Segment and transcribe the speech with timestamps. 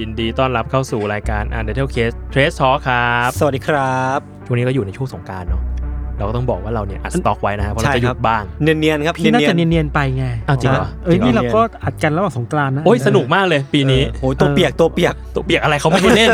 [0.00, 5.62] ยินดีต้อนรับเข้าสู่รายการ Untitled Case Trace Talk ครับ สวัสดีครับ ช่วงนี้ก็อยู่ในช่วงสงกรารเนาะ
[6.18, 16.30] เราก็ต้องบอกว่าเราเนี่ยอัดสต็อกไว้นะฮะเพราะเราใช่จะหคยุรับดบ้างเนียนๆครับพี่น่าจะเนียนเนียนๆไปไงอ้าวจริงเหรอเอ้ยจริงเหรอนี่เราก็อัดกันระหว่างสงกรานต์นะโอ้ยสนุกมากเลยปีนี้ๆโอ้ยตัวเปียกตัวเปียกตัวเปียกอะไรเขาไม่ให้เล่น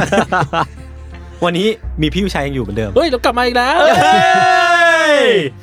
[1.44, 1.68] วันนี้
[2.02, 3.78] มีพี่วิชัยยังอยู่เหมือนเดิมเฮ้ยเรากลับมาอีกแล้ว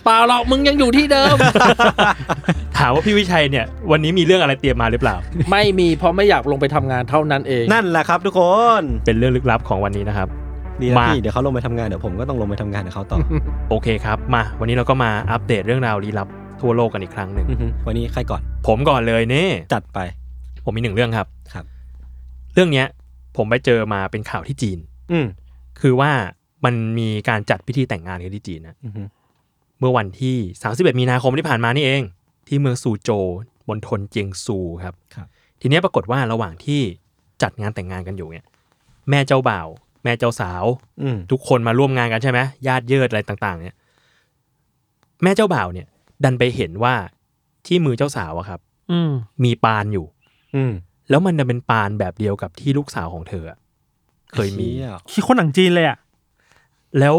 [0.03, 1.35] เปล่าหรอกมึงยังอยู่ที่เดิม
[2.79, 5.15] ถามว่าพี่วิชัยเนี่ยวันนี้มีเรื่องอะไรเตรียมมาหรือเปล่า
[5.51, 8.41] ไม่มีเพราะไม่อยากลงไปทำงานเท่านั้นเอง นั่นแหละครับทุกค
[8.79, 10.27] นเป็นเรื่องลึกลับของวันนี้นะครับ
[10.81, 13.17] ดีนะมาพี่เดี๋ยวเขาลงไปทำงานเดี๋ยวผมก็ต้องลงไปทำงานกับเขาต่อ
[13.69, 16.27] โอเคครับมา วันนี้เราก็มาอัปเดตเรื่องราวลี้ลับ
[16.61, 19.99] ทั่วโลกกันอีกครั้งหนึ่งอือฮึวันนี้ใครก่อน ผมก่อนเลยเน่จัดไป
[20.65, 21.65] ผมมีหนึ่งเรื่องครับครับ
[22.53, 22.87] เรื่องเนี้ย
[23.37, 24.77] ผมไปเจอมาเป็นข่าวที่จีน
[25.11, 25.25] อืม
[25.81, 26.11] คือว่า
[26.65, 29.01] มันมีการจัดพิธีแต่งงานกันที่จีนนะอือฮึ
[29.79, 30.35] เมื่อวันที่
[30.67, 32.01] 31 มีนาคมที่ผ่านมานี่เอง
[32.47, 33.25] ที่เมืองซูโจว
[33.69, 35.27] มณฑลเจียงซูครับครับ
[35.61, 36.81] ทีเนี้ยปรากฏว่าระหว่างที่
[37.41, 38.45] จัดงานแต่งงานกันอยู่เนี่ย
[39.09, 39.67] แม่เจ้าบ่าว
[40.03, 40.63] แม่เจ้าสาว
[41.01, 43.75] อืมทุกคนมาร่วมงานกันใช่ไหมญาติเยิดอะไรต่าง ๆ เนี่ย
[45.23, 45.87] แม่เจ้าบ่าวเนี่ย
[46.23, 46.95] ดันไปเห็นว่า
[47.65, 48.59] ที่มือเจ้าสาวอะครับ
[48.91, 49.11] อืม
[49.43, 50.05] มีปานอยู่
[50.55, 50.71] อืม
[51.09, 53.57] แล้วมันจะเป็นปานแบบเดียวกับที่ลูกสาวของเธออะ
[54.33, 55.97] เคยมีชี่คิดคนหนังจีนเลยอะ
[56.99, 57.15] แล้ว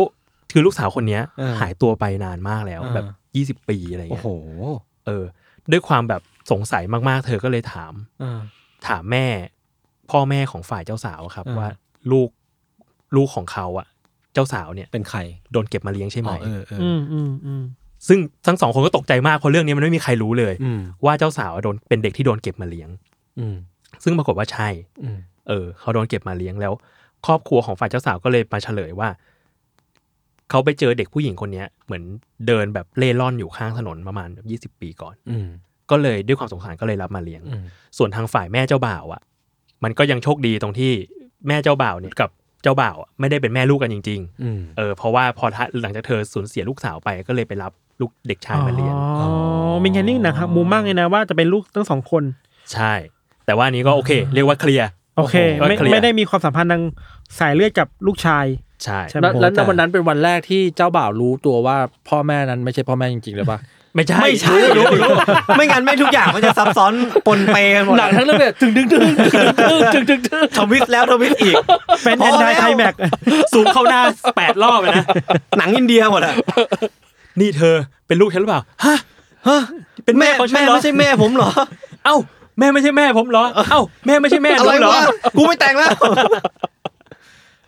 [0.50, 3.06] คือลูกสาวคนเนี้ยเออหายตัวไปนานมากแล้วเออแบบ
[3.36, 4.74] ยี่สิบปีอะไรโอ้เงี้โหย
[5.08, 5.24] เออ
[5.72, 7.92] ด้วยความแบบสงสัยมากๆ เธอก็เลยถาม
[8.22, 8.40] อ่า
[8.86, 9.26] ถามแม่
[10.10, 11.68] พ่อแม่ของฝ่ายเจ้าสาวครับเออว่า
[12.12, 12.28] ลูก
[13.16, 13.86] ลูกของเขาอะ
[14.34, 15.18] เจ้าสาวเนี่ยเป็นใคร
[15.52, 17.62] โดนเก็บมาเลี้ยงใช่ไหมอ๋อเออเอออืมอืมอืม
[18.08, 22.88] ซึ่งทั้งสองคนก็ตกใจมากเพราะเรื่องนี้มันไม่มีใครรู้เลยอืมว่าเจ้าสาวโดนเป็นเด็กที่โดนเก็บมาเลี้ยง
[23.40, 23.56] อืม
[24.04, 24.68] ซึ่งปรากฏว่าใช่
[25.04, 26.72] อืมเออ เขาโดนเก็บมาเลี้ยงแล้ว
[27.26, 29.08] ครอบครัวของฝ่ายเจ้าสาวก็เลยมาเฉลยว่า
[30.50, 32.02] เขาไปเจอเด็กผู้หญิงคนเนี้ย เหมือน
[32.46, 35.48] เดินแบบเล่ร่อนอยู่ข้างถนนประมาณยี่สิบปีก่อน อืม
[35.90, 37.64] ก็เลยด้วยความสงสารก็เลยรับมาเลี้ยงอืม
[37.98, 39.22] ส่วนทางฝ่ายแม่เจ้าบ่าวอะ
[39.84, 40.92] มันก็ยังโชคดีตรงที่
[41.48, 42.30] แม่เจ้าบ่าวเนี่ยกับ
[42.62, 49.28] เจ้าบ่าวอะไม่ได้เป็นแม่ลูกกันจริงอืมๆเออเพราะว่าพอท้าหลังจากเธอสูญเสียลูกสาวไปก็เลยไปรับลูกเด็กชายมาเลี้ยงอ๋อ
[49.82, 52.22] มีแค่นี้นะครับมุมมากเลยนะว่าจะเป็นลูกทั้งสองคน
[52.72, 52.92] ใช่
[53.46, 56.82] แต่ว่าอันนี้ก็โอเค เรียกว่าเคลียร์โอเคก็ไม่เคลียร์ไม่ได้มีความสัมพันธ์ทาง
[57.38, 58.44] สายเลือดกับลูกชาย
[58.84, 61.76] ใช่ใช่ไหมแล้วแล้วแต่วันนั้นเป็นวันแรกที่เจ้าบ่าวรู้ตัวว่า
[62.08, 63.58] พ่อแม่นั้นไม่ใช่พ่อแม่จริงๆเลยปะ
[63.94, 65.12] ไม่ใช่ไม่ใช่รู้รู้
[65.56, 66.92] ไม่งั้นไม่ทุกอย่างมันจะซับซ้อน
[67.26, 69.02] ปนเปกันหมดหนังทั้งเรื่องแบบถึงถึงถึง
[69.94, 71.54] ถึงถึงถึงทวิสต์แล้วทวิสต์อีก
[72.04, 72.94] เป็นพแออนไดแล้วไคลแม็ก
[73.52, 74.00] ซูมเข้าหน้า
[74.36, 75.04] แปดรอบเลยนะ
[75.58, 76.34] หนังอินเดียหมดอะ
[77.40, 77.74] นี่เธอ
[78.06, 78.96] เป็นลูกฉันหรือเปล่าฮะ
[79.48, 79.60] ฮะ
[80.04, 81.50] เป็นแม่เขาใช่แม่เหรอไม่ใช่แม่ผมเหรอ
[82.04, 82.16] เอ้า
[82.58, 85.04] แม่ไม่ใช่แม่ผมเหรอ เอ้าแม่ไม่ใช่แม่หอะนูไรเหรอวะ
[85.36, 85.90] กูไม่แต่งแล้ว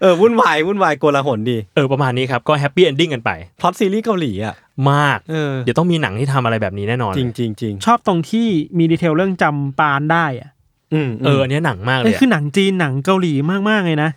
[0.01, 3.31] เออวุ่นวายวุ่นวายโกลาหลดีเออประมาณนี้ครับก็ happy ending กันไป
[3.61, 4.55] พล็อตซีรีส์เกาหลีอะ
[4.91, 8.47] มากเออเดี๋ยวต้องมีหนังที่ทำอะไรแบบนี้แน่นอน จริงจริงจริงชอบตรงที่
[8.79, 10.51] มี detail เรื่องจำปานได้อะ
[10.93, 13.33] อืมเอออันเนี้ยหนังมากเลเอ้ยยอะคือหนังจีนหนังเกาหลี
[13.69, 14.11] มากๆเลยนะ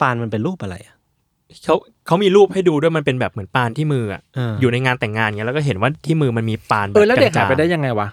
[0.00, 0.94] ปานมันเป็นรูปอะไรอะ
[1.64, 1.76] เขา
[2.06, 8.08] เขามีรูปให้ดูด้วยมันเป็นแบบเหมือนปานที่มืออะเออออยู่ในงานแต่งงานเงี้ยแล้วก็เห็นว่าที่มือมันมีปานแบบเออแล้วเด็กหายจางๆไปได้ยังไงวะ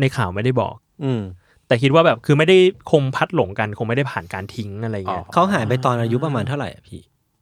[0.00, 1.20] ในข่าวไม่ได้บอก อืม
[1.70, 2.58] แต่คิดว่าแบบคือไม่ได้
[2.90, 7.00] คงพัดหลงกันคงไม่ได้ผ่านการทิ้งอะไรเงี้ยอ๋อเขาหายไปตอนอายุประมาณเท่าไหร่อะพี่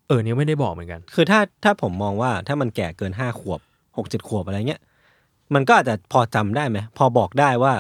[0.09, 3.61] เออเนี่ยไม่ได้บอกเหมือนกัน คือถ้าถ้าผมมองว่าถ้ามันแก่เกินห้าขวบ
[3.97, 4.81] หกเจ็ดขวบอะไรเงี้ย
[5.55, 7.73] มันก็อาจจะพอจำได้ไหมพอบอกได้ว่า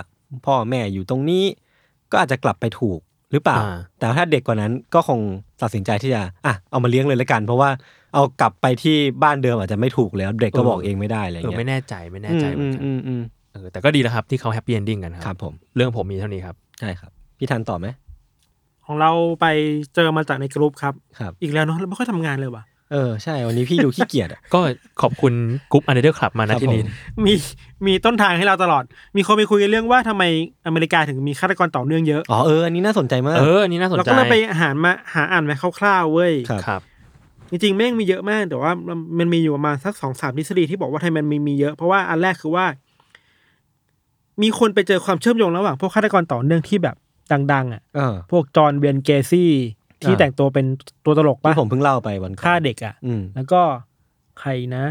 [0.47, 1.45] พ่อแม่อยู่ตรงนี้
[2.11, 3.01] ก็อาจจะกลับไปถูก
[3.33, 5.21] หรือเปล่าอ่า แต่ถ้าเด็กกว่านั้นก็คง
[5.63, 7.71] ตัดสินใจที่จะอะเอามาเลี้ยงเลยละกัน เพราะว่า
[8.15, 12.83] เอากลับไปที่บ้านเดิมอาจจะไม่ถูกแล้ว เด็กก็บอกเองไม่ได้อะไรเออเงี้ยไม่แน่ใจไม่แน่ใจเหมือนกัน
[13.59, 17.89] อืมอืมเออแต่ก็ดีแล้วครับที่เขา happy ending กันคครัรับบผมเรื่องผมมีเท่านี้ครับใช่ครับ พี่ทันตอบไหม
[18.87, 19.11] ของเรา
[19.41, 19.47] ไป
[19.95, 24.61] เจอมาจากในกรุ๊ปครับครับ อีกแล้วเนาะเราไม่ค่อยทำงานเลยว่ะเออใช่ วันนี้พี่ดูขี้เกียจอะก็
[25.03, 25.33] ขอบคุณ
[25.73, 26.85] กรุ๊ปอันเดอร์คลับมานะครันะบที่นี่ผ
[27.21, 27.35] มมี
[27.87, 28.85] มีต้นทางให้เราตลอด
[29.17, 30.25] มีคนไปคุยกันเรื่องว่าทำไม
[30.67, 36.81] อเมริกาถึงมีฆาตกรต่อเนื่องเยอะ อ๋อเอออันนี้น่าสนใจมากเอออันนี้น่าสนใจ เราก็เลยไปหารมาหาอ่านมาคร่าวๆเว้ยครับครับ
[37.51, 42.67] จริงๆแม่งมีเยอะมากแต่ว่ามันมันมีอยู่ประมาณสักสองสามทฤษฎีที่บอกว่าทำไมมันมีมีเยอะ เพราะว่าอันแรกคือว่า
[44.43, 46.97] มีคนไปเจอความเชื่อมโยงระหว่างพวกฆาตกรต่อเนื่องที่แบบ
[47.53, 49.51] ดังๆ อะเออพวกจอห์นเวย์นเกซี่
[50.03, 50.67] ที่อ่าแต่งตัวเป็น
[51.05, 53.61] ตัวตลกที่ปะผมเพิ่งเล่าไปวันก่อนฆ่าเด็กอะอืมแล้วก็
[54.41, 54.85] ใครนะ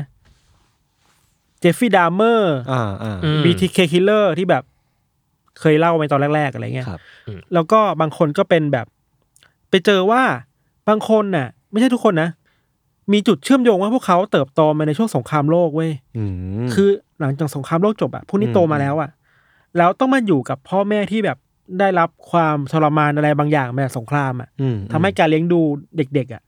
[1.59, 4.63] เจฟฟี่ดามเมอร์อ่าอ่าอืม BTK Killer ที่แบบ
[5.59, 7.01] เคยเล่าไปตอนแรก ๆ อะไรเงี้ยครับ
[7.53, 8.85] แล้วก็บางคนก็เป็นแบบ
[9.69, 10.21] ไปเจอว่า
[10.89, 12.29] บางคนน่ะ ไม่ใช่ทุกคนนะ
[13.13, 16.23] มีจุดเชื่อมโยงว่าพวกเขาเติบโตมาในช่วงสงครามโลกเว้ยอื
[16.65, 16.89] มคือ
[17.19, 19.09] หลังจากสงครามโลกจบอะพวกนี้อืมโตมาแล้วอะ
[19.77, 21.37] แล้วต้องมาอยู่กับพ่อแม่ที่แบบ
[21.79, 25.59] ได้รับความทรมานอะไรบางอย่างมาจากสงครามอะอืมทำให้การเลี้ยงดู
[25.97, 26.41] เด็ก ๆอะ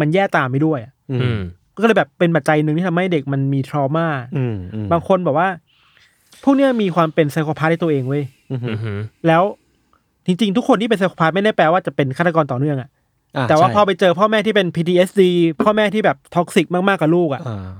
[0.00, 1.40] มันแย่ตามไปด้วยอะอือืมม
[1.82, 4.06] ก็เลยแบบเป็นปัจจัยหนึ่งที่ทำให้เด็กมันมีทรมา
[4.36, 5.48] อืมอืมบางคนบอกว่า
[6.44, 9.42] พวกเนี้ยมีความเป็น psychopath ในตัวเองเว้ยอืมอือหือแล้ว
[10.26, 12.88] จริงๆ ทุกคนที่เป็น psychopath ไม่ได้แปลว่าจะเป็นฆาตกรต่อเนื่องอะ
[13.36, 15.22] อะแต่ว่าใช่พอไปเจอพ่อแม่ที่เป็น PTSD
[15.62, 17.70] พ่อแม่ที่แบบ toxic มากๆกับลูกอะอ่า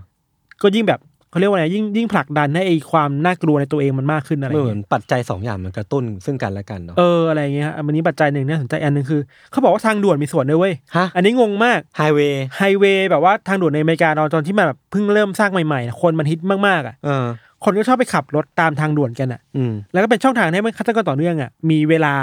[0.63, 9.21] ก็ยิ่งแบบ เขาเรียกว่าไงยิ่งยิ่งผลักดันให้ไอความน่ากลัวในตัวเองมันมากขึ้นอะไรเงี้ย เหมือนปัจจัยสองอย่างมันกระตุ้นซึ่งกันและกันเนาะเอออะไรเงี้ยฮะอันนี้ปัจจัยหนึ่งน่าสนใจอันหนึ่งคือ
[9.51, 17.27] เขาบอกว่าทางด่วนมีส่วนด้วยเว้ยฮะอันนี้งงมากไฮเวย์ไฮเวย์แบบว่าทางด่วนในอเมริกาตอนตอนที่มันแบบเพิ่งเริ่มสร้างใหม่ๆ คนมันฮิตมากๆอะเออ
[17.65, 22.15] คนก็ชอบไปขับรถตามทางด่วนกันอะอืมแล้วก็เป็นช่องทางให้มันฆาตกรต่อเนื่องอะมีเวลา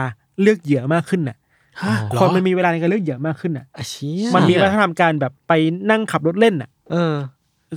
[0.41, 1.37] เลือกเหยื่อมากขึ้นอะ
[1.81, 5.53] ฮะคนมันมีเวลาในการเลือกเหยื่อมากขึ้นอะอาเชี่ยมันมีวัฒนธรรมการแบบไป
[5.89, 7.15] นั่งขับรถเล่นอะเออ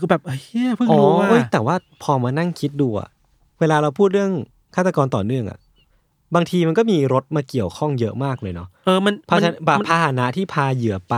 [0.00, 0.40] คือแบบเฮ้ย
[0.76, 3.08] เพิ่งอ๋อรู้ว่าเอ้ยแต่ว่าพอมานั่งคิดดูอะ
[3.60, 4.32] เวลาเราพูดเรื่อง
[4.75, 5.58] ฆาตกรต่อเนื่องอะ
[6.34, 11.16] บางทีมันก็มีรถมาเกี่ยวข้องเยอะมากเลยเนาะเออมันพามันชนะแบบมันพาหนะที่พาเหยื่อไป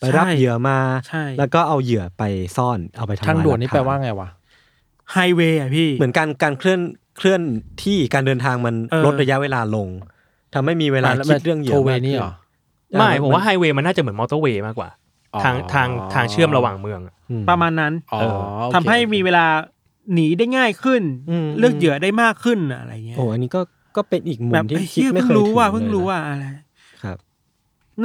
[0.00, 0.78] ไปรับใช่เหยื่อมา
[1.08, 2.22] ใช่แล้วก็เอาเหยื่อไป
[2.56, 4.28] ซ่อนเอาไปทำลายทางด่วนนี่หลักฐแปลว่าไงวะ
[5.12, 6.80] ไฮเวย์อะพี่เหมือนการการเคลื่อน
[7.18, 7.40] เคลื่อน
[7.84, 9.88] ที่การเดินทางมันเออลดระยะเวลาลง
[10.54, 12.32] ทำให้มีเวลาอะแล้วคิดเรื่องเหยื่อโทเวมากนี่ขึ้เหรอ
[12.98, 15.05] ไม่ผมว่าไฮเวย์มันน่าจะเหมือนมอเตอร์เวย์มากกว่าอ๋อ
[15.42, 19.46] ทางทางทางเชื่อมระหว่างเมืองอะอืมประมาณนั้นอ๋อเออโอเคทำให้มีเวลา
[20.14, 23.60] หนีได้ง่ายขึ้นอืมเลือกเหยื่อได้มากขึ้นอะไรเงี้ยโอ้อันนี้ก็
[23.96, 26.46] ก็เป็นอีกมุแบมบที่เฮ้ยคิดไม่เพิ่งเคยรู้ถึงว่าเลยเพิ่งรู้นะว่าอะไร
[27.02, 27.16] ครับ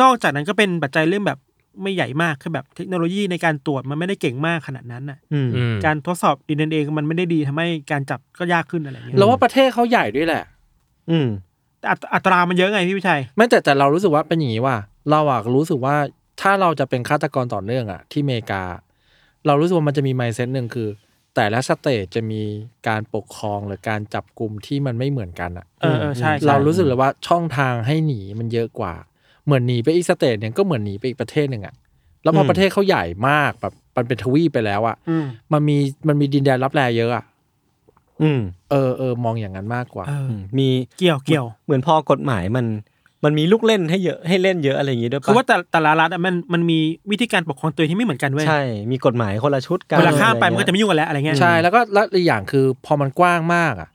[0.02, 1.40] นอกจากนั้นก็เป็นปัจจัยเรื่องแบบ
[1.82, 10.44] ไม่ใหญ่มากคือแบบเทคโนโลยีในการตรวจมันไม่ได้เก่งมากขนาดนั้นน่ะอืมอืมการทดสอบดีเอ็นเอมันไม่ได้ดีทำให้การจับก็ยากขึ้นอะไรเงี้ยเราว่าประเทศเขาใหญ่ด้วยแหละ
[11.12, 11.28] อืม
[11.80, 14.76] แต่อัตอัตรามันเยอะไงพี่วิชัยไม่แต่แต่เรารู้สึกว่าเป็นอย่างนี้ว่า
[15.12, 15.96] เราอะรู้สึกว่า
[16.42, 18.64] ถ้าเราจะเป็นฆาตกรต่อเนื่องอะที่อเมริกา
[19.46, 20.90] เรารู้สึกว่ามันจะมี mindset หนึ่งคือ
[21.36, 22.42] แต่ละ state จะมี
[22.88, 28.94] การปกครองหรือการจับกลุ่มที่มันไม่เหมือนกันอะเออเออใช่ใช่เรารู้สึกเลยว่าช่องทางให้หนีมันเยอะกว่า
[29.46, 31.76] เหมือนหนีไปอีก state เนี่ยก็เหมือนหนีไปอีกประเทศหนึ่งอะ
[32.24, 37.26] แล้วพออืมประเทศเขาใหญ่มากแบบมันเป็นทวีปไปแล้วอะอืมมันมีมันมีดินแดนลับแลเยอะอะ
[38.22, 38.42] อืม
[38.72, 40.70] เออเออมองอย่างนั้นมากกว่า เอออืมมี
[41.00, 42.66] เกี่ยวเกี่ยว เหมือนพอกฎหมายมัน
[43.24, 46.80] มันมีลูกเล่นให้เยอะให้เล่นเยอะอะไรอย่างงี้ด้วยปะคือว่าแต่แต่ละรัฐอะมันมันมี
[47.12, 53.90] วิธีการปกครองตัวเองที่ไม่เหมือนกันเว้ยใช่ มีกฎหมายคนละชุดกันเวลาข้ามไปมันก็อรจะเงี้ยไม่ยุ่งกันแล้วอะไรเงี้ยใช่แล้วก็แล้วอีกอย่างคือพอมันกว้างมากอะ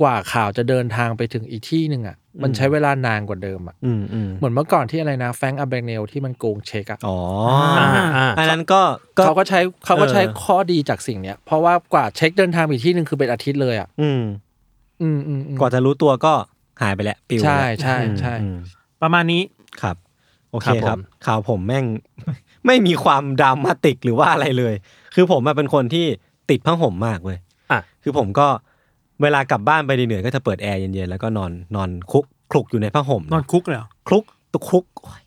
[0.00, 7.18] กว่าข่าวจะเดินทางไปถึงอีกที่หนึ่งอะมันใช้เวลานานกว่าเดิมอะอืมอืมเหมือนเมื่อก่อนที่อะไรนะแฟรงค์อับเบเนลที่มันโกงเช็คอะอ๋อ
[7.78, 8.80] อ่าอ่าอันนั้นก็
[9.18, 14.22] ก็เขาก็ใช้เขาก็ใช้เออข้อดีจากสิ่งเนี้ยเพราะว่ากว่าเช็คเดินทางไปอีกที่หนึ่งคือเป็นอาทิตย์เลยอะอืม
[15.02, 16.32] อืมอืมอืมกว่าจะรู้ตัวก็
[16.82, 18.58] หายไปแล้วปิวใช่ไปแล้วใช่อืมใช่อืม
[19.02, 19.42] ประมาณนี้
[19.82, 19.96] ครับ
[20.50, 21.84] โอเคครับผมครับ ข่าวผมแม่ง
[22.66, 24.74] ไม่มีความดรามาติกหรือว่าอะไรเลย
[25.14, 26.06] คือผมอะเป็นคนที่
[26.50, 27.38] ติดผ้าห่มมากเว้ย
[27.72, 28.46] อะคือผมก็
[29.22, 35.20] เวลากลับบ้านไปเหนื่อยๆก็จะเปิดแอร์เย็นๆแล้วก็นอนนอนคุกคลุกอยู่ในผ้าห่มนอนคุกเลยเหรอคลุกตุกคุกโอ้ย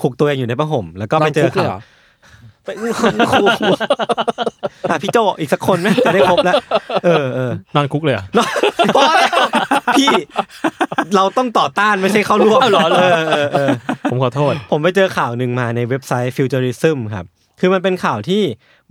[0.00, 3.44] คลุกตัวเองอยู่ในผ้าห่มแล้วก็ไปเจอคุกเลยข่าเหรวอไปครู
[4.90, 6.54] อะพี่โจอีกสักคนไหมจะได้ครบแล้ว
[7.04, 8.24] เออเออนอนคุกเลยเหรอ
[8.96, 9.30] พอแล้ว
[9.98, 10.10] พี่
[11.16, 13.68] เราต้องต่อต้านไม่ใช่เข้าร่วมเอาเหรอเหรอเออเออเออ
[14.10, 17.24] ผมขอโทษ ผมไปเจอข่าวหนึ่งมาในเว็บไซต์ Futurism ครับ
[17.60, 18.42] คือมันเป็นข่าวที่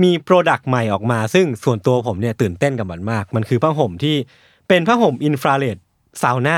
[0.03, 4.15] มี product ใหม่ออกมา ซึ่งส่วนตัวผมเนี่ยตื่นเต้นกับมันมาก มันคือผ้าห่มที่
[4.68, 5.77] เป็นผ้าห่มอินฟราเรด
[6.22, 6.58] ซาวน่า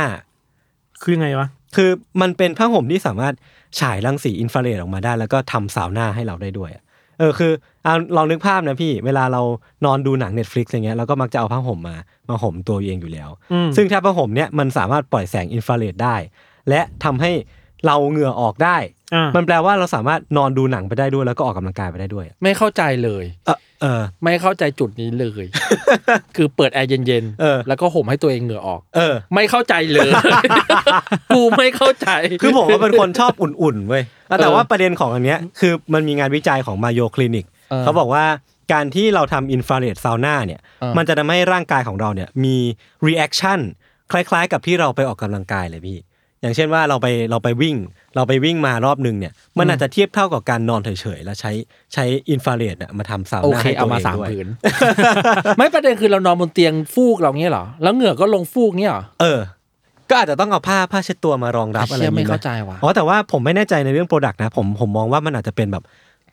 [1.02, 1.90] คือยังไงวะคือ
[2.22, 3.34] มันเป็นผ้าห่มที่สามารถ
[3.80, 6.84] ฉายรังสีอินฟราเรดออกมาได้ แล้วก็ทำซาวน่าให้เราได้ด้วยอะ
[7.20, 7.52] เออคือ
[7.84, 9.42] เอาลองนึกภาพนะพี่ เวลาเรา
[9.86, 11.96] นอนดูหนัง Netflix อย่างเงี้ยเราก็มักจะเอาผ้าห่มมา
[12.30, 16.16] มาห่มตัวเองอยู่แล้วอืมซึ่งถ้าผ้าห่มเนี่ยมันสามารถปล่อยแสงอินฟราเรดได้
[16.70, 17.32] และทำให้
[17.86, 18.78] เราเหงื่อออกได้
[19.14, 25.46] อ่ามันแปลว่าเราสามารถนอนดูหนังไปได้ด้วยแล้วก็ออกกำลังกายไปได้ด้วยอะไม่เข้าใจเลย เออเออ ไม่เข้าใจจุดนี้เลย
[26.36, 30.10] คือเปิดแอร์เย็นเออแล้วก็ห่มให้ตัวเองเหงื่อออก เออ ไม่เข้าใจเลย
[31.36, 32.10] กูไม่เข้าใจ
[32.42, 38.26] คือผมว่าเป็นคนชอบอุ่นๆเว้ยแล้วแต่ว่าประเด็นของอันเนี้ยคือมันมีงานวิจัยของ Mayo Clinic เออเขาบอกว่า
[38.74, 42.58] การที่เราทำอินฟราเรดซาวน่าเนี่ย เออ มันจะทำให้ร่างกายของเราเนี่ยมี
[43.08, 43.60] reaction
[44.12, 45.98] คล้ายๆ กับที่เราไปออกกำลังกายเลยพี่
[46.46, 47.76] อย่างเช่นว่าเราไปเราไปวิ่ง
[48.16, 51.52] เราไปวิ่งมารอบหนึ่งเนี่ยมันอาจจะเทียบเท่ากับการนอนเฉยๆแล้วใช้
[51.94, 54.48] ใช้อินฟราเรดอะมาทำซาวน่าเคให้เอาตัวเองด้วย โอเคเอามาสามผืน
[55.58, 59.40] ไม่ประเด็นคือเรานอนบนเตียงฟูกเราเงี้ยเหรอแล้วเหงื่อก็ลงฟูกเงี้ยเหรอเออ
[60.10, 65.84] ก็อาจจะต้องเอาผ้าผ้าเช็ดตัวมารองรับอะไรเชี่ยไม่นี้หเข้าใจว่ะอ๋อแต่ว่าผมไม่แน่ใจในเรื่องโปรดักต์นะผมผมมองว่ามันอาจจะเป็นแบบ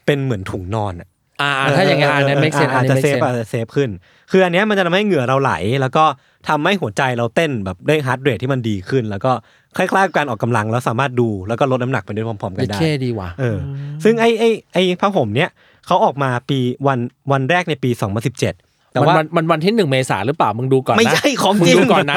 [0.07, 1.09] เป็นเหมือนถุงนอนอะ
[1.41, 3.91] อ่าถ้าอย่างงั้นอันนั้นไม่เซนอัอานจนี้จะไม่เซเซฟนอาจจะเซฟขึ้น
[4.31, 6.05] คืออันเนี้ยมันจะทำให้เหงื่อเราไหล แล้วก็
[6.49, 9.33] ทำให้หัวใจเราเต้นแบบได้ฮาร์ดเรทที่มันดีขึ้น แล้วก็
[9.77, 13.59] คล้ายๆกับการออกกำลังแล้วสามารถดูแล้วก็ลดน้ำหนักไปด้วยพร้อมๆกันเด็ดได้เท่ดีว่ะเออ
[14.05, 15.51] ซึ่งไอ้ไอ้ไอ้ผ้าห่มเนี้ย
[15.87, 16.99] เขาออกมาปีวัน
[17.33, 17.91] วันแรกในปี
[18.33, 22.17] 2017 แต่มันว่าวันมันวันที่หนึ่งเมษาหรือเปล่ามึงดูก่อนนะไม่ใช่ของมึจริงดูก่อนนะ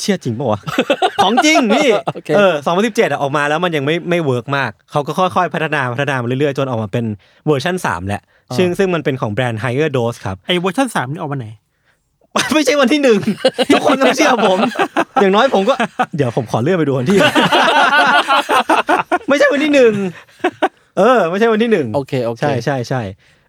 [0.00, 0.60] เชื่อจริงป่าวะ
[1.22, 7.04] ของจริงพี่โอเคเออ2017อะออกมาแล้วมันยังไม่ไม่ work มาก เขาก็ค่อยๆ พัฒนาพัฒนามาเรื่อยๆ จนออกมาเป็น
[7.46, 8.22] เวอร์ชัน3แหละ
[8.56, 11.48] ซึ่งซึ่งมันเป็นของแบรนด์ HigherDOSE ครับไอเวอร์ชันสามนี่ออกมาไหน
[12.54, 13.18] ไม่ใช่วันที่หนึ่ง
[13.72, 14.58] ทุกคนต้องเชื่อผม
[15.20, 15.74] อย่างน้อยผมก็
[16.16, 17.18] เดี๋ยวผมขอเลื่อนไปดูวันที่
[19.28, 19.92] ไม่ใช่วันที่หนึ่ง
[20.98, 23.02] เออ ไม่ใช่วันที่หนึ่งโอเคโอเคใช่ใช่ใช่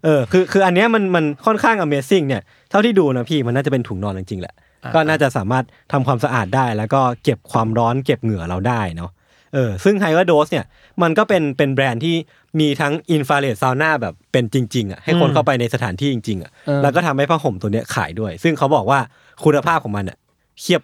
[0.04, 4.54] เออคือคืออันเนี้ยมันมันค่อนข้าง amazing เนี่ยเท่าที่ดูนะพี่มันน่าจะเป็นถุงนอนจริงๆแหละ
[4.94, 9.10] ก็น่าจะสามารถทำความสะอาดได้ แล้วก็เก็บความร้อนเก็บเหงื่อเราได้เนาะ
[9.54, 10.66] เออซึ่ง Higher Dose เนี่ย
[11.02, 12.14] มันก็เป็นเป็นแบรนด์ที่
[12.60, 18.98] มีทั้งอินฟราเรดซาวน่าแบบเป็นจริงๆอะให้คนอืมเข้าไปในสถานที่จริงๆอะเออแล้วก็ทำให้ผ้าห่มตัวเนี้ยขายด้วย ซึ่งเขาบอกว่า
[19.44, 20.16] คุณภาพของมันอะ
[20.60, 20.80] เทียบ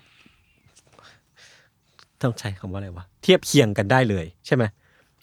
[2.22, 4.64] ต้องใช้คำว่าอะไรวะเทียบเคียงกันได้เลยใช่ไหม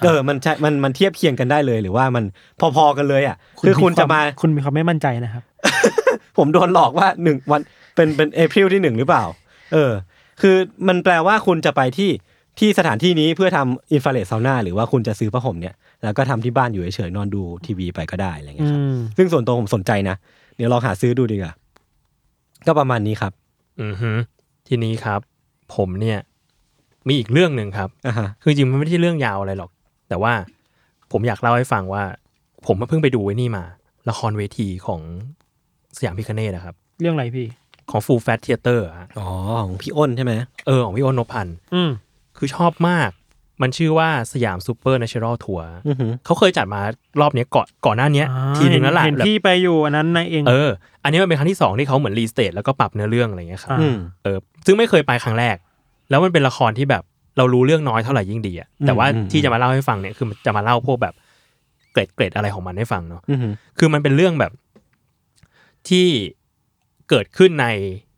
[0.03, 2.23] เออมันใช่มันมันเทียบเคียงกันได้เลยหรือว่ามัน
[2.75, 5.43] พอๆกันเลยอะคือคุณจะมาคุณมีความไม่มั่นใจนะครับ
[6.37, 7.61] ผมโดนหลอกว่าหนึ่งวัน
[7.95, 9.23] เป็นเป็นเอพริลที่หนึ่งหรือเปล่า
[9.73, 9.91] เออ
[10.41, 10.55] คือ
[10.87, 12.09] มันแปลว่าคุณจะไปที่
[12.59, 20.15] ที่สถานที่นี้เพื่อทำอินฟราเรดซาวน่าหรือว่าคุณจะซื้อผ้าห่มเนี่ย แล้วก็ทำที่บ้านอยู่เฉยๆนอนดูทีวีไปก็ได้อะไรเงี้ยครับอืมซึ่งส่วนตัวผมสนใจนะ
[20.55, 21.53] เดี๋ยวลองหาซื้อดูดีกว่า
[22.67, 23.33] ก็ประมาณนี้ครับ
[23.81, 24.11] อือฮึ
[24.67, 25.19] ทีนี้ครับ
[25.75, 26.19] ผมเนี่ย
[27.07, 29.69] มีอีกเรื่องหนึ่งครับอ่าฮะคือจริงๆมันไม่ใช่เรื่องยาวอะไรหรอก
[30.09, 30.33] แต่ว่า
[31.11, 32.03] ผมอยากเล่าให้ฟังว่า
[32.65, 33.63] ผมเพิ่งไปดูไว้นี่มา
[34.09, 35.01] ละครเวทีของ
[35.97, 37.47] สยามพิฆเนศนะครับ เรื่องอะไรพี่
[37.91, 39.27] ของ Full Fat Theater อะฮะอ๋อ
[39.67, 40.33] ของพี่อ้นใช่ไหม
[40.67, 41.91] เออ ของพี่อ้นนพพันธ์อืม
[42.37, 43.11] คือชอบมาก
[43.61, 46.81] มันชื่อว่า Siam Supernatural Tour อือหือเขาเคยจัดมา
[47.21, 50.69] รอบเนี้ยก่อนก่อนหน้าเนี้ยอ่าทีนึงแล้วแหละเห็นแบบพี่ไปอยู่อันนั้นนายเองเออ
[51.03, 55.55] อันนี้มันเป็นครั้งที่สองที่เขาเหมือน restage แล้วก็ปรับเนื้อเรื่องอะไรเงี้ยครับอ่าอืมเออซึ่งไม่เคยไปครั้งแรก
[56.09, 57.03] แล้วมันเป็นละครที่แบบ
[57.37, 61.13] เรารู้เรื่องน้อยเท่าไหร่ยิ่งดีอะแต่ว่าอืมที่จะมาเล่าให้ฟังเนี่ยคือจะมาเล่าพวกแบบ
[61.91, 64.51] เกร็ดเกร็ดอะไรของมันให้ฟังเนาะอือหือคือมันเป็นเรื่องแบบ
[65.89, 66.07] ที่
[67.09, 67.67] เกิดขึ้นใน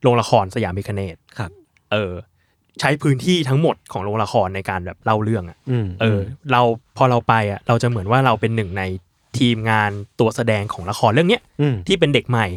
[0.01, 1.51] โรงละครสยามพิคเนตครับ
[1.91, 2.13] เออ
[2.79, 6.19] ใช้พื้นที่ทั้งหมดของโรงละครในการแบบเล่าเรื่องอะอืมเออ
[6.51, 6.61] เรา
[6.97, 8.83] พอเราไปอะเราจะเหมือนว่าเราเป็นหนึ่งใน
[9.37, 12.47] ทีมงานตัวแสดงของละครเรื่องเนี้ยอืมที่เป็นเด็กใหม่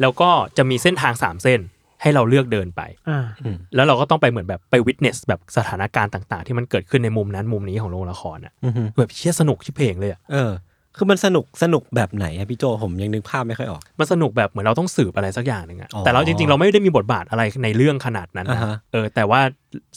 [0.00, 1.60] แล้วก็จะมีเส้นทางสามเส้น
[2.02, 3.26] ให้เราเลือกเดินไปอ่า
[3.74, 10.52] แล้วเราก็ต้องไปเหมือนแบบไปวิทเนสแบบสถานการณ์ต่าง ๆ ที่มันเกิดขึ้นในมุมนั้นมุมนี้ของโรงละครอะอือหือแบบเชี่ยสนุกชิบเพลงเลยอะเออ
[10.96, 19.40] คือมันสนุกสนุกแบบไหนอะพี่โจผมยังนึกภาพไม่ค่อยออก มันสนุกแบบเหมือนเราต้องสืบอะไรสักอย่างหนึ่งอะอ๋อแต่เราจริงๆ เราไม่ได้มีบทบาทอะไรในเรื่องขนาดนั้นอ่านะฮะเออ แต่ว่า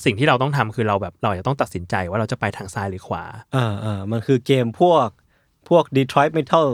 [0.06, 3.24] สิ่งที่เราต้องทำคือเราแบบเราจะต้องตัดสินใจว่าเราจะไปทางซ้ายหรือขวา
[3.56, 5.08] อ่าอ่ามันคือเกมพวก
[5.70, 6.66] พวก Detroit Metal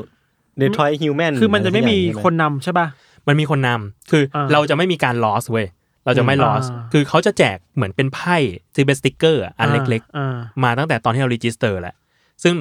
[0.62, 2.88] Detroit Human คือมันจะไม่มีอรสักอย่างคนนำใช่ป่ะ
[3.28, 5.68] มันมีคนนำคืออาเราจะไม่มีการ loss เว้ย
[6.06, 8.38] เราจะไม่อืม loss อ่าคือเขาจะแจกเหมือนเป็นไพ่
[8.76, 11.96] ซีเป็นสติกเกอร์อันเล็กๆอ่ามาตั้งแต่ตอนที่เรา register แหละ
[12.44, 12.54] ซึ่ง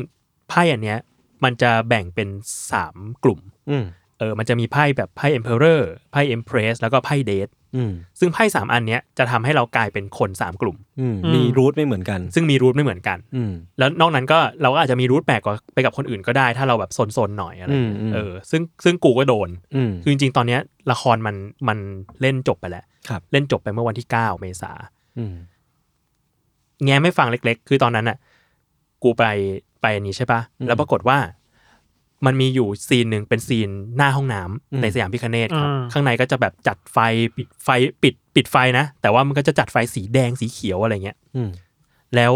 [0.49, 0.99] ไพ่อันเนี้ย
[1.45, 2.29] มันจะแบ่งเป็น
[2.75, 3.41] 3กลุ่ม
[3.71, 3.85] อืม
[4.23, 5.81] เออมันจะมีไพ่แบบไพ่ Emperor
[6.13, 20.61] ไพ่ Empress แล้วก็ไพ่ Death อืมซึ่งไพ่สามอันเนี้ยจะทำให้เรากลายเป็นคน3กลุ่มอืมอืมมี route ไม่เหมือนกัน ซึ่งมี route ไม่เหมือนกันอืมแล้วนอกนั้นก็เราก็อาจจะมีรูทแปลกกว่าไปกับคนอื่นก็ได้ ถ้าเราแบบซนๆหน่อยอะไรเงี้ยอืมอืมเออซึ่งซึ่งกูก็โดนอืมคือจริงๆ ตอนเนี้ย
[20.93, 21.37] ละครมัน
[21.69, 21.79] มัน
[22.21, 24.73] เล่นจบไปแล้วครับเล่นจบไปเมื่อวันที่9เมษา
[25.19, 25.35] อืม
[26.85, 28.17] แง้ไม่ฟังเล็ก ๆ คือตอนนั้นน่ะ
[29.03, 29.25] กูไป
[29.83, 31.19] ไปอันนี้ใช่ปะแล้วปรากฏว่า
[32.27, 36.99] มันมีอยู่ซีนหนึ่งเป็นซีนหน้าห้องน้ำอืมในสยามพิคเนตครับอ่าข้างในก็จะแบบจัดไฟ
[37.37, 37.69] ปิดไฟ
[38.03, 41.51] ปิดปิดไฟนะ แต่ว่ามันก็จะจัดไฟสีแดงสีเขียวอะไรเงี้ยอืม
[42.17, 42.33] แล้ว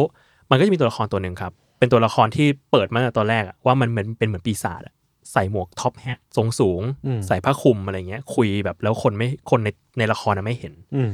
[0.51, 4.95] มันก็จะมีตัวละครตัวหนึ่งครับ เป็นตัวละครที่เปิดมาตั้งแต่ตอนแรกอะว่ามันเหมือนเป็นเหมือนปีศาจอะ
[5.33, 11.11] ใส่หมวกท็อปแฮททรงสูงอืมใส่ผ้าคลุมอะไรเงี้ย คุยแบบแล้วคนไม่คนในในละครน่ะไม่เห็นอืม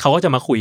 [0.00, 0.60] เขาก็จะมาคุย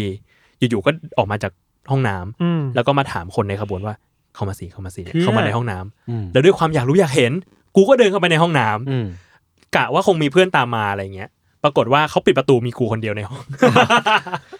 [0.60, 1.52] อยู่ๆก็ออกมาจาก
[1.92, 3.96] ห้องน้ำอืมแล้วก็มาถามคนในขบวนว่า
[4.38, 7.32] เข้ามาสิเข้ามาสิเชี่ยเข้ามาในห้องน้ำอืมแล้วด้วยความอยากรู้อยากเห็น
[7.76, 9.08] กูก็เดินเข้าไปในห้องน้ำอืม
[9.76, 11.30] กะว่าคงมีเพื่อนตามมาอะไรเงี้ย
[11.64, 13.42] ปรากฏว่าเขาปิดประตูมีกูคนเดียวในห้อง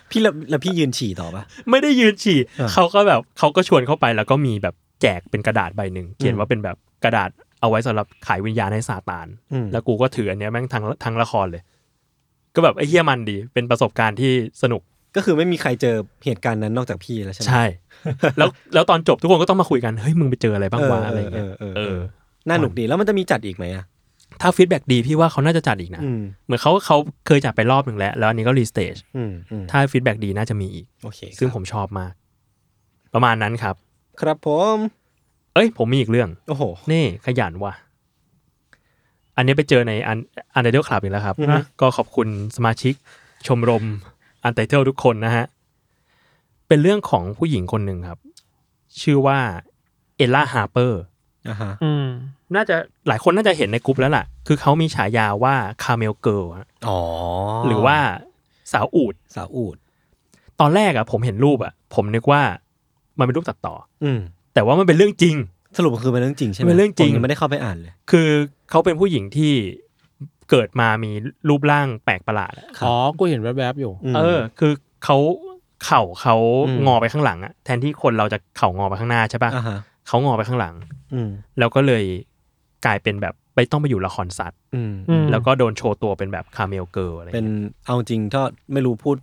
[0.10, 7.30] พี่แล้วแล้วพี่ยืนฉี่ต่อปะไม่ได้ยืนฉี่อ่าเขาก็แบบเขาก็ชวนเข้าไปแล้วก็มีแบบแจกเป็นกระดาษใบหนึ่งเขียนว่าเป็นแบบกระดาษ
[7.62, 11.62] เอาไว้สำหรับขายวิญญาณให้ซาตานอืมแล้วกูก็ถืออันเนี้ยแม่งทั้งทั้งละครเลย
[12.56, 14.32] ก็แบบไอ้เฮี้ยมันดี เป็นประสบการณ์ที่
[14.62, 14.82] สนุก
[15.16, 15.96] ก็คือไม่มีใครเจอ
[16.26, 17.64] เหตุการณ์นั้นนอกจากพี่แล้วใช่ไหมใช่
[18.38, 22.00] แล้วแล้วตอนจบทุกคนก็ต้องมาคุยกัน เฮ้ย มึงไปเจออะไรบ้างวะเออออะไรเงี้ยเออเออเอเอออ
[22.48, 23.86] น่าหนุกดีแล้วมันจะมีจัดอีกไหมอะ
[24.42, 26.98] ถ้าฟีดแบ็ดีพี่ว่าเขาน่าจะจัดอีกนะอืมเหมือนเขาเขา
[27.28, 32.12] เคยจัดไปรอบหนึ่งแล้ว แล้วอันนี้ก็ restage อืมอืมถ้า feedback ดีน่าจะมีอีกโอเคซึ่งผมชอบมาก
[33.14, 33.76] ประมาณนั้นครับ
[34.22, 34.78] ครับผม
[35.54, 37.74] เอ้ย ผมมีอีกเรื่อง โอ้โห นี่ขยันว่ะ
[39.38, 40.18] อันนี้ไปเจอในอัน
[40.54, 42.94] อันเดอร์คลับอีกแล้วครับอือฮึก็ขอบคุณสมาชิก
[43.48, 43.84] ชมรม
[44.48, 45.46] Untitled ทุกคนนะฮะ
[46.68, 48.20] เป็นเรื่องของผู้หญิงคนหนึ่งครับ
[49.02, 49.40] ชื่อว่า
[50.18, 51.02] เอลล่าฮาร์เปอร์
[51.50, 52.06] อ่าฮะอืม
[52.56, 52.76] น่าจะ
[53.08, 56.44] หลายคนน่าจะเห็นในกลุ่มแล้วล่ะ คือเขามีฉายาว่า Camel Girl
[56.88, 57.00] อ๋อ
[57.68, 57.98] หรือว่า
[58.72, 59.78] สาวอูฐ สาวอูฐ
[60.60, 62.42] ตอนแรกอะผมเห็นรูปอะผมนึกว่า
[63.20, 64.20] มันเป็นรูปตัดต่อ อืม
[64.54, 65.36] แต่ว่ามันเป็นเรื่องจริง
[65.78, 68.28] สรุปมันคือเป็นเรื่องจริงใช่ไหมเป็นเรื่องจริงผมยังไม่ได้เข้าไปอ่านเลย คือ
[68.70, 69.54] เขาเป็นผู้หญิงที่
[70.50, 71.12] เกิดมามี
[71.50, 74.74] รูปร่างแปลกประหลาดอะครับอ๋อ กูเห็นแวบๆอยู่มเออ คือ
[75.04, 75.18] เขา
[75.86, 76.36] เข่าเขา
[76.68, 80.76] อืม งอไปข้างหลังอะแทนที่คนเราจะเข่างอไปข้างหน้าใช่ปะอ่าฮะเขางอไปข้างหลัง
[81.14, 82.04] อืมแล้วก็เลย
[82.86, 89.16] กลายเป็นแบบไปต้องไปอยู่ละครสัตว์ อืม อืม แล้วก็โดนโชว์ตัวเป็นแบบ Camel Girl อะไรเป็นเงี้ยเอาจริงถ้าไม่รู้พูด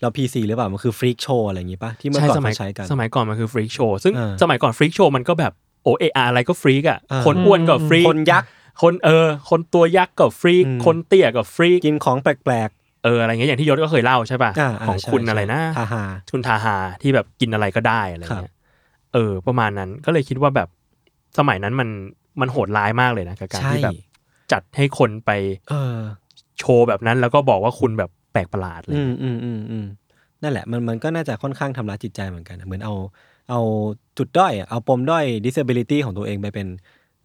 [0.00, 5.52] เรา PC หรือเปล่า มันคือ freak show อะไรอย่างงี้ป่ะที่เมื่อใช่ก่อนสมัยเขาใช้กัน สมัยก่อนมันคือ freak show ซึ่งเออสมัยก่อน freak show มันก็แบบ
[5.84, 8.48] โอเออาอะไรก็ freak อะเออคนอ้วนก็ freak คนยักษ์
[8.82, 12.70] คนเออ คนตัวยักษ์ก็ freak อืมคนเตี้ยก็ freak กินของแปลก
[13.04, 18.54] เอออะไรเงี้ยอย่างที่ยศก็เคยเล่าใช่ป่ะๆาาของใช่คุณใช่อะไรนะทาฮาคุณทาฮาที่แบบกินอะไรก็ได้อะไรเงี้ย
[19.14, 20.68] เออ ประมาณนั้นก็เลยคิดว่าแบบ
[21.38, 21.88] สมัยนั้นมัน
[22.40, 23.94] มันโหดร้ายมากเลยนะกับการใช่ที่แบบ
[24.52, 25.30] จัดให้คนไป
[25.70, 25.96] เออ
[26.58, 29.86] โชว์แบบนั้นแล้วก็บอกว่าคุณแบบแปลกประหลาดเลย อืมอืมอืมอืม
[30.42, 32.94] นั่นแหละมันมันก็น่าจะค่อนข้างทำร้ายจิตใจเหมือนกันนะเหมือนเอา
[33.50, 33.60] เอา
[34.18, 36.66] จุดด้อยอะเอาปมด้อย disability ของตัวเองไปเป็น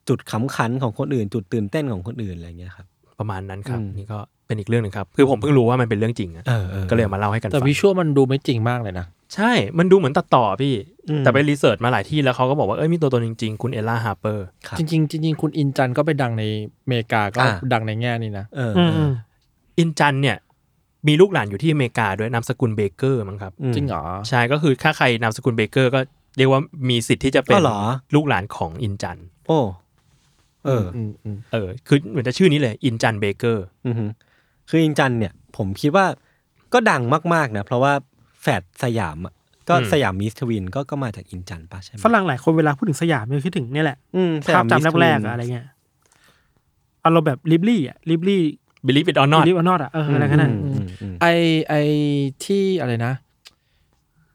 [0.10, 2.86] จุดขำขันของคนอื่น จุดตื่นเต้นของคนอื่นอะไรอย่างเงี้ยครับ
[3.20, 9.06] ประมาณนั้นครับอืมนี่ก็เป็นอีกเรื่องหนึ่งครับ คือผมเพิ่งรู้ว่ามันเป็นเรื่องจริงอะเออเออก็เลยเอามาเล่าให้กันแต่ฟัง visual มันดูไม่จริงมากเลยนะ
[9.36, 10.74] ใช่ มันดูเหมือนตัดต่อพี่
[11.10, 16.44] อืมแต่ไป research มาหลายที่แล้วเขาก็บอกว่า เอ้ยมีตัวตนจริง ๆ คุณเอลล่าฮาร์เปอร์ครับจริงๆจริงๆคุณอินจันก็ไปดังใน
[16.84, 19.12] อเมริกาก็อ่าดังในแง่นี้นะเอออืเอมออืม
[19.80, 20.38] อินจันเนี่ย
[21.08, 26.00] มีลูกหลานอยู่ที่อเมริกาด้วยนามสกุลเบเกอร์มั้งครับอืมจริงเหรอใช่ก็คือถ้าใครนามสกุลเบเกอร์ก็
[26.38, 27.80] เรียกว่ามีสิทธิ์ที่จะเป็นอ๋อเหรอ
[28.16, 29.60] ลูกหลานของอินจันโอ้
[30.66, 34.10] เอออืมอืมเออ คือเหมือนจะชื่อนี้เลย อินจันเบเกอร์อือหือ
[34.70, 36.06] คืออินจันเนี่ย ผมคิดว่า
[36.74, 37.02] ก็ดัง
[37.34, 37.94] มากๆนะ เพราะว่า
[38.42, 39.34] แฝดสยามอะ
[39.70, 45.66] ก็ Siamese twin ก็ก็มาจากอินจันปะใช่ไหมฝรั่งหลายคนเวลาพูดถึงสยามเนี่ยคิดถึงเนี่ยแหละอืมสยภาพมจำ Miss แรก Twin ๆอะอะไรเงี้ย
[47.06, 51.26] อารมณ์แบบ Ripley อะ Ripley's Believe It or Not ริบ or Not อะเอออะไรกันน่ะอืมอืมอืมไอ
[51.70, 51.74] ไอ
[52.44, 53.14] ที่อะไรนะ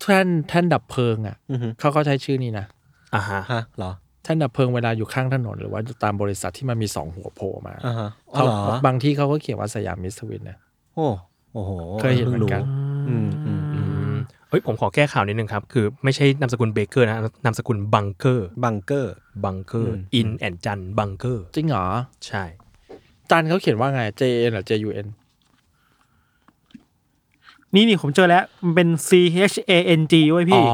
[0.00, 2.66] แท่นแท่นดับเพลิงอะอือหือเขาก็ใช้ชื่อนี้นะ
[3.14, 3.90] อ่าฮะฮะเหรอ
[4.28, 10.58] แท่นดับเพลิงเวลาอยู่ข้างถนน หรือว่าตามบริษัทที่มันมีสองหัวโผล่มาอ่าฮะอ๋อเขาเหรอบางที่เขาก็เขียนว่า Siamese twin นะ
[10.94, 11.06] โอ้
[11.52, 12.62] โอ้โหเคยเห็นเหมือนกัน
[13.08, 14.16] อืมอืมอือืมม
[14.48, 19.14] เฮ้ยผมขอแก้ข่าวนิดนึงครับ คือไม่ใช่นามสกุลเบเกอร์นะนามสกุลบังเกอร์บังเกอร์
[19.44, 21.86] บังเกอร์อืมอิน and จันบังเกอร์ จริงเหรอ
[22.26, 22.44] ใช่
[23.30, 25.06] จันเขาเขียนว่าไง J N หรือ J U N
[27.74, 29.10] นี่นี่ผมเจอแล้ว มันเป็น C
[29.52, 30.72] H A N G ไว้ อ๋อ พี่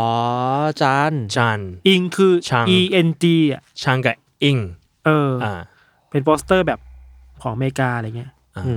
[0.81, 4.59] จันจันอิงคือช่าง E N G อะช่างกับอิง
[5.07, 5.53] เออ อ่า
[6.11, 6.79] เป็นโปสเตอร์แบบ
[7.43, 8.31] ของอเมริกาอะไรเงี้ย
[8.67, 8.73] อื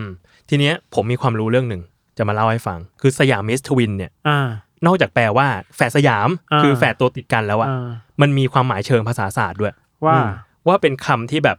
[0.00, 0.04] ม
[0.48, 1.82] ทีเนี้ยผมมีความรู้เรื่องหนึ่ง
[2.18, 4.48] จะมาเล่าให้ฟัง คือ Siamese twin เนี่ย อ่า
[4.86, 7.88] นอกจากแปลว่าแฝดสยามอ่า คือแฝดตัวติดกันแล้วอะอ่า
[8.20, 9.74] มันมีความหมายเชิงภาษาศาสตร์ด้วย
[10.06, 10.28] ว่าอืม
[10.68, 11.58] ว่าเป็นคำที่แบบ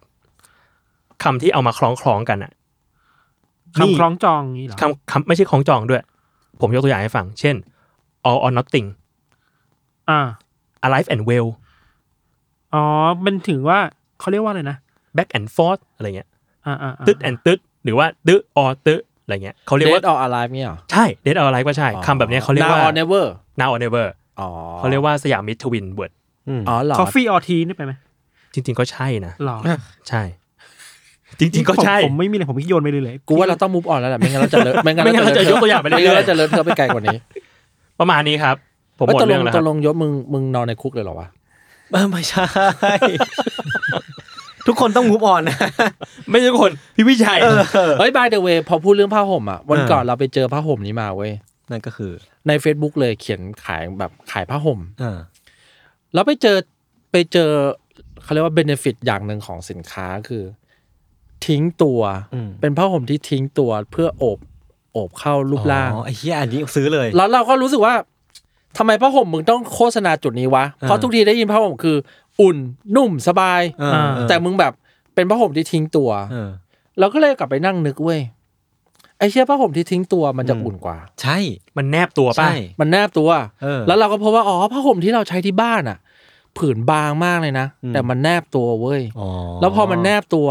[1.23, 2.51] คำที่เอามาคล้องคล้องๆกันอะ
[3.77, 6.01] คำคล้องจองอย่างนี้เหรอคำคำไม่ใช่คล้องจองด้วย
[6.61, 7.55] ผมยกตัวอย่างให้ฟัง เช่น
[8.29, 8.87] all or nothing
[10.09, 10.19] อ่า
[10.85, 11.47] alive and well
[12.73, 12.83] อ๋อ
[13.25, 13.79] มันถึงว่า
[14.19, 14.77] เขาเรียกว่าอะไรนะ
[15.17, 16.29] back and forth อะไรเงี้ย
[16.65, 22.87] อ่าอ่าอ่าตึ๊ด and ตึ๊ด หรือว่าตึ๊ด or ตึ๊ดอะไรเงี้ยเขาเรียก Dead ว่า or Alive เนี่ยเหรอใช่ dead or alive ก็ใช่คำแบบเนี้ยเขาเรียกว่า Now
[22.87, 23.25] or Never
[23.59, 24.07] now or never
[24.39, 26.11] อ๋อเขาเรียกว่า Siamese twin word
[26.69, 27.93] อ๋อเหรอ coffee or tea นี่ไปไหม
[28.53, 29.57] จริง ๆ ก็ใช่นะหรอ
[30.09, 30.21] ใช่
[31.39, 37.17] จริงๆก็ใช่ ผมผมไม่มีเลยผมโยนไปเลยเลยกูว่าเราต้อง move on แล้วแหละไม่งั้นเราจะเลอะไม่งั้นไม่งั้นเราจะยกตัวอย่างไปเรื่อยๆม่งั้นเราจะเลอะเทอะไปไกลกว่านี้
[37.99, 38.55] ประมาณนี้ครับ
[38.99, 41.27] ผมหมดเอ้ยตกลเรื่องงแล้วตครักบลงยศมึงมึงนอนในคุกเลยเหรอวะ
[41.91, 42.45] เออไม่ใช่
[44.67, 45.57] ทุกคนต้องมูฟออนนะ
[46.29, 47.39] ไม่ใช่ทุกคนพี่วิชัย
[47.99, 51.31] เฮ้ย by the way พอพูดเรื่องผ้าห่มอะวันเออก่อนเราไปเจอผ้าห่มนี้มาเว้ย
[51.71, 52.11] นั่นก็คือ
[52.47, 55.17] ใน Facebook เลยเขียนขายแบบขายผ้าห่มอ่า
[56.13, 56.57] แล้วไปเจอ
[57.11, 57.49] ไปเจอ
[58.23, 60.43] เขาเรียกว่า benefit อย่างหนึ่งของสินค้าคือ
[61.45, 62.01] ทิ้งตัว
[62.33, 64.39] อืมเป็นผ้าห่มที่ทิ้งตัวเพื่อโอบ
[64.93, 67.93] โอบเข้ารูปร่างอ๋อไอ้เหี้ยอันนี้ซื้อเลย แล้วเราก็รู้สึกว่า
[68.77, 71.97] ทำไมผ้าห่มมึงต้องโฆษณาจุดนี้วะ เพราะทุกทีได้ยินผ้าห่มคือ
[72.41, 72.57] อุ่น
[72.95, 74.73] นุ่มสบายเออเออแต่มึงแบบ
[75.15, 76.49] เป็นผ้าห่มที่ทิ้งตัวเออ
[76.99, 78.21] เราก็เลยกลับไปนั่งนึกเว้ย
[79.17, 81.37] ไอ้เชี่ยผ้าห่มที่ทิ้งตัวมันจะอืมอุ่นกว่า ใช่
[81.77, 83.29] มันแนบตัวป่ะใช่มันแนบตัว
[83.63, 85.97] เออแล้วเราก็พบว่าอ๋อผ้าห่มที่เราใช้ที่บ้านอะ
[86.57, 89.27] ผืนบางมากเลยนะอืมแต่มันแนบตัวเว้ยอ๋อ
[89.61, 90.47] แล้วพอมันแนบตัว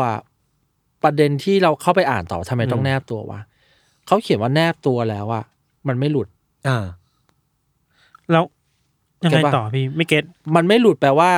[1.02, 3.40] ประเด็นที่เราเข้าไปอ่านต่อทำไมต้องอืมแนบตัววะ
[4.06, 5.44] เขาเขียนว่าแนบตัวแล้วอะ
[5.88, 6.28] มันไม่หลุด
[6.68, 6.85] อ่า
[8.32, 8.44] แล้ว
[9.24, 10.24] ยังไงเก็ตปะต่อพี่ไม่เก็ต
[10.56, 11.30] มันไม่หลุดแปลว่า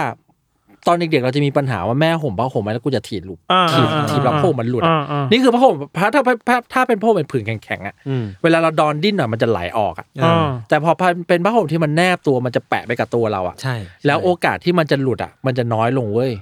[0.87, 10.93] ตอนเด็กๆเราจะมีปัญหาว่าแม่ห่มผ้าห่มไว้แล้วกูจะถีบหลุดอ่าถีบอ่าถีบแล้วผ้าห่มมันหลุดอะอ่าอ่านี่คือผ้าห่มถ้าถ้าถ้าถ้าเป็นผ้าห่มเป็นผืนแข็งๆอะอืมเวลาเราดอนดิ้นอะมันจะไหลออกอะอ่าแต่พอ
[11.29, 16.33] เป็นผ้าห่มที่มันแนบตัวมันจะแปะไปกับตัวเราอะใช่ แล้วโอกาสที่มันจะหลุดอะมันจะน้อยลงเว้ย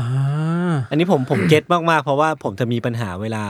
[0.00, 0.06] อื
[0.70, 3.44] มอ่าอันนี้ผมผมเก็ตมากๆ เพราะว่าผมจะมีปัญหาเวลา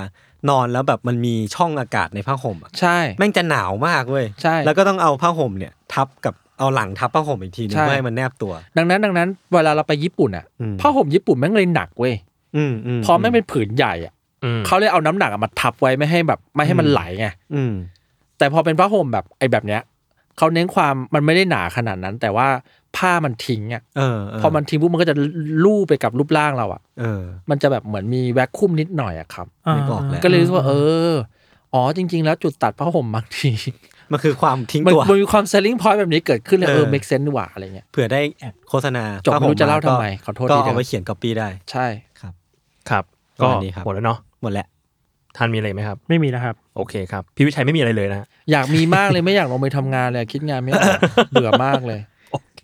[0.50, 12.14] นอนแล้วแบบมันมีช่องอากาศในผ้าห่มอะใช่ แม่งจะหนาวมากเว้ยใช่แล้วก็ต้องเอาผ้าห่มเนี่ย ทับกับเอาหลังทับผ้าห่มอีกทีนึงใช่เพื่อให้มันแนบตัว ดังนั้นดังนั้นเวลาเราไปญี่ปุ่นอะอืมผ้าห่มญี่ปุ่นแม่งเลยหนักเว้ย
[12.56, 14.12] อืมอืมพอแม่งเป็นผืนใหญ่อะ
[14.44, 17.72] อืมเขาเลยเอาน้ำหนักอะมาทับไว้ไม่ให้แบบไม่ให้มันไหลไงอืม
[18.38, 19.80] แต่พอเป็นผ้าห่มแบบไอ้แบบเนี้ย
[20.38, 22.48] เขาเน้นความมันไม่ได้หนาขนาดนั้น แต่ว่า
[22.96, 25.16] ผ้ามันทิ้งอะเออเพอมันทิ้งปุ๊บมันก็จะ
[25.64, 29.46] ลู่ไปกับรูปร่างเราอะเออมันจะแบบเหมือนมีแวคคุมนิดหน่อยอะครับ
[29.76, 30.72] นึกออกแล้วก็เลยรู้สึกว่า เอ
[31.12, 31.14] อ
[31.74, 33.50] อ๋อจริง ๆ แล้วจุดตัดผ้าห่มบางที
[34.12, 41.86] มันคือความทิ้งมันตัว มันมีความ selling point แบบนี้เกิดขึ้นเลยเออเออ make sense ดีกว่าอะไรเงี้ยเผื่อะได้ ad โฆษณาจบไม่รู้จะเล่าทำไมขอโทษก็ทีเดียวเอาไว้เขียนก๊อปปี้ได้ ใช่
[42.20, 42.34] ครับ
[42.90, 43.04] ครับ
[43.40, 44.66] ประก็มาณนี้ครับหมดแล้วเนาะหมดแล้ว
[45.38, 50.98] ท่านมีอะไรไหมครับ ไม่มีนะครับ โอเคครับ พี่วิชัยไม่มีอะไรเลยนะ อยากมีมากเลยไม่อยากลงไปทำงานเลยคิดงานไม่ออก
[51.30, 52.00] เบื่อมากเลย
[52.32, 52.60] โอเค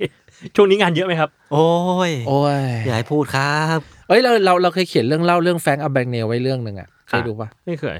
[0.54, 1.68] ช่วงนี้งานเยอะไหมครับ โอ้
[2.10, 7.98] ยโอ้ยอย่าให้พูดครับเอ้ยเราเราเราเคยเขียนเรื่องเล่าเรื่องแฟรงค์อับแบงเนลไว้เรื่องหนึ่งอะเคยดูปะไม่เคย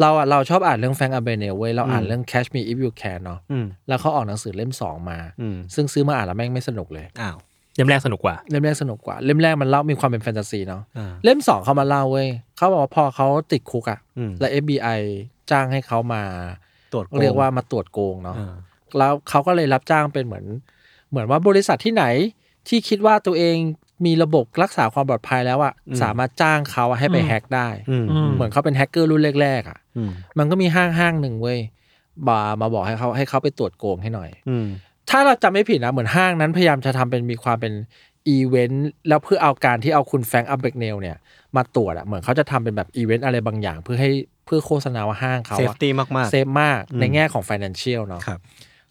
[0.00, 7.36] เราอะเราชอบอ่านเรื่องแฟรงค์อับแบงเนลเว้ยเราอ่านอืมเรื่อง Catch Me If You Can เนาะอืมแล้วเขาออกหนังสือเล่มสองมาอืมซึ่งซื้อมาอ่านแล้วแม่งไม่สนุกเลยอ้าว
[7.78, 15.00] เล่มแรกสนุกกว่า เล่มแรกสนุกกว่า เล่มแรกมันเล่ามีความเป็นแฟนตาซีเนาะอ่าเล่มสองเขามาเล่าเว้ยเขาบอกว่าพอเขาติดคุกอะอืมและ FBI
[15.50, 16.22] จ้างให้เขามา
[16.92, 18.54] ตรวจโงเรียกว่ามาตรวจโกงเนาะอ่า
[18.98, 20.44] แล้วเขาก็เลยรับจ้างเป็นเหมือน
[21.10, 22.04] เหมือนว่าบริษัทที่ไหน
[22.68, 23.56] ที่คิดว่าตัวเอง
[24.06, 31.58] มีระบบรักษาความปลอดภัยแล้วอะสามารถจ้างเขาอะให้ไปอืมแฮ็กได้อืมอืมเหมือนเขาเป็นแฮกเกอร์รุ่นแรกๆอะอืมมันก็มีห้างห้างหนึ่งเว้ย
[32.28, 34.66] บามาบอกให้เขาให้เขาไปตรวจโกงให้หน่อยอืม
[35.10, 37.72] ถ้าเราจำไม่ผิดนะ เหมือนห้างนั้นพยายามจะทำเป็นมีความเป็น
[38.28, 41.16] อีเวนต์แล้วเพื่อเอาการที่เอาคุณแฟรงค์อับเบกเนลเนี่ย
[41.56, 44.10] มาตรวจอะเหมือนเขาจะทำเป็นแบบอีเวนต์อะไรบางอย่าง เพื่อให้
[44.44, 48.40] เพื่อโฆษณาว่าห้างเขา safety มากๆ safe มากอืมในแง่ของ financial เนาะครับ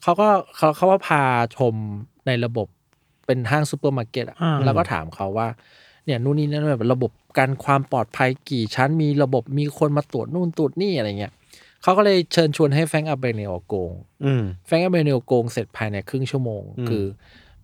[0.01, 1.21] เขาก็เขาเขาว่าพา
[1.57, 1.73] ชม
[2.27, 2.67] ในระบบ
[3.25, 5.47] เป็นห้างซูเปอร์มาร์เก็ตอะอ่าแล้วก็ถามเขาว่า
[6.05, 11.33] เนี่ยนู่นนี่นั่นแบบระบบการความปลอดภัยกี่ชั้นมีระบบมีคนมาตรวจนู่นตรวจนี่อะไรเงี้ย
[11.87, 13.91] เขาก็เลยเชิญชวนให้แฟรงค์อับเบเนลโกง
[14.25, 17.05] อืมแฟรงค์อับเบเนลโกงเสร็จภายในครึ่งชั่วโมงอืมคือ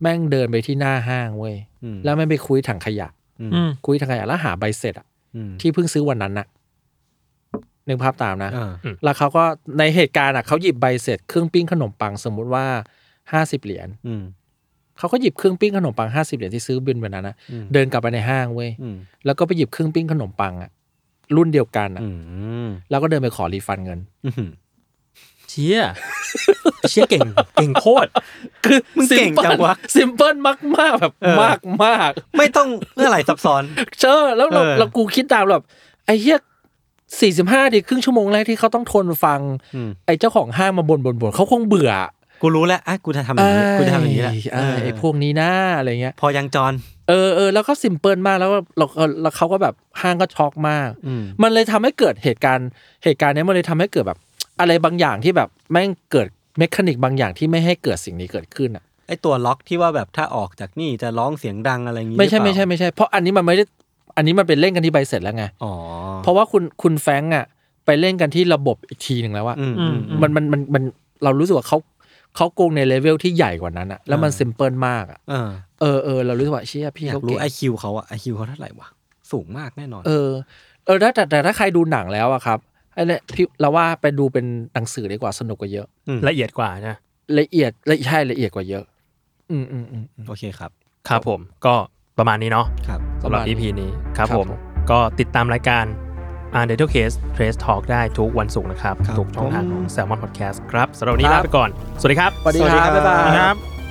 [0.01, 3.07] แม่งเดินไปที่หน้าห้างเว้ยอืมแล้วแม่งไปคุยถังขยะ
[3.41, 6.47] อืมอืมคุยถังขยะแล้วหาใบเสร็จอะอืมที่เพิ่งซื้อวันนั้นน่ะ
[7.87, 8.71] นึกภาพตามนะอ่า
[9.03, 9.43] แล้วเขาก็
[9.79, 12.65] ในเหตุการณ์อะเขาหยิบใบเสร็จเครื่องปิ้งขนมปังสมมุติว่า
[13.31, 14.23] ห้าสิบเหรียญอืม
[14.97, 20.71] เขาก็หยิบเครื่องปิ้งขนมปังห้าสิบเหรียญที่ซื้อบินวันนั้นนะอืมเดินกลับไปในห้างเว้ยอืมแล้วก็ไปหยิบเครื่องปิ้งขนมปังอะ
[21.37, 22.09] รุ่นเดียวกันอะอื
[22.65, 24.45] มแล้วก็เดินไปขอ refund เงินอืม
[25.49, 25.81] เชี่ย
[26.89, 28.09] เชี่ยเก่งเก่งโคตร
[28.65, 35.63] คือมึงเก่งจังวะ simple มากมากๆแบบเออมากมากไม่ต้องเรื่องอะไรซับซ้อนๆเจอแล้วเราเออเรากูคิดตามแบบ
[36.05, 36.39] ไอ้เหี้ย
[37.19, 39.39] สี่สิบห้าทีครึ่งชั่วโมงแรกที่เขาต้องทนฟัง
[39.75, 41.91] อืมไอ้เจ้าของห้างมาบ่นบ่นบ่นเขาคงเบื่อ
[42.41, 46.73] กูรู้แล้วอะกูจะทำอย่างนี้กูจะทำอย่างนี้แหละไอ้ไอ้พวกนี้นะอะไรเงี้ย พอยังจร
[47.09, 48.85] เออเออแล้วก็ซิมเพิลมากแล้วก็เรา
[49.21, 52.69] แล้วเขาก็แบบห้างก็ช็อกมากอืมมันเลยทำให้เกิดเหตุการณ์
[53.03, 54.19] เหตุการณ์เนี้ยมันเลยทำให้เกิดแบบ
[54.59, 63.63] อะไรบางอย่างที่แบบแม่งเกิดเมคานิกบางอย่างที่ไม่ให้เกิดสิ่งนี้เกิดขึ้นอะไอตัวล็อกที่ว่าแบบถ้าออกจากนี่จะร้องเสียงดังอะไรอย่างนี้ไม่ใช่หรือไม่เปใช่ล่าไม่ใช่เพราะอันนี้มันไม่ได้
[64.17, 65.71] อันนี้มันเป็นเล่นกันที่ใบเสร็จแล้วไงอ๋อ
[66.23, 67.45] เพราะว่าคุณคุณแฟรงก์อะ
[67.85, 70.83] ไปเล่นกันที่ระบบอีกทีหนึ่งแล้วอะอืมอือืมมมันมันมันมัน
[71.23, 71.77] เรารู้สึกว่าเขา
[72.35, 75.49] เขาโกงในเลเวลที่ใหญ่กว่านั้นอะแล้วมันอ่าซิมเพิลมากอะเออ
[75.81, 78.87] เออเออเรารู้สึกว่าเชี่ยพี่อยากเขารู้เก่งไอคิวเขาอะไอคิวเขาเท่าไหร่วะ
[79.31, 80.29] สูงมากแน่นอน เออ
[80.85, 82.59] เออแต่แต่แต่ถ้าใครดูหนังแล้วอะครับ
[82.93, 85.87] ไอ้เนี่ยพี่เราว่าไปดูเป็นหนังสือดีกว่าสนุกกว่าเยอะ
[86.27, 86.95] ละเอียดกว่านะ
[87.39, 88.83] ละเอียดละใช่ละเอียดกว่าเยอะ
[89.51, 90.71] อืมอืมอืมอืมโอเคครับ
[91.09, 91.73] ครับผมก็
[92.17, 94.59] ประมาณนี้เนาะครับสำหรับประมาณนี้ EP นี้ครับครับผมผม
[94.91, 95.85] ก็ติดตามรายการ
[96.61, 100.57] u n d e r t a l Case Trace Talk ได้ทุกวันศุกร์นะครับ ครับทุกช่องทางของ Salmon Podcast
[100.71, 103.82] ครับสำหรับวันนี้ครัลาบไปก่อน สวัสดีครับ สวัสดีครับบ๊ายบาย ครับ